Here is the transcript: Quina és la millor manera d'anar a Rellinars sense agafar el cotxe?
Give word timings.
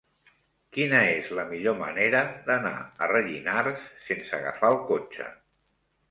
Quina 0.75 0.99
és 1.17 1.27
la 1.39 1.43
millor 1.49 1.75
manera 1.81 2.21
d'anar 2.47 2.71
a 2.83 3.09
Rellinars 3.11 3.83
sense 4.05 4.35
agafar 4.39 4.71
el 4.77 4.79
cotxe? 4.89 5.29